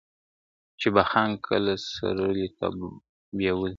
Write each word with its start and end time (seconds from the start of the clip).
چي 0.79 0.87
به 0.95 1.03
خان 1.09 1.29
کله 1.47 1.73
سورلۍ 1.91 2.47
ته 2.57 2.65
وو 2.75 2.87
بېولی.. 3.37 3.69